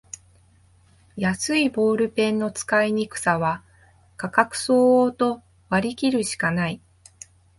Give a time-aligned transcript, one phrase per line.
[1.15, 3.63] 安いボールペンの使いにくさは
[4.17, 6.81] 価格相応と割りきるしかない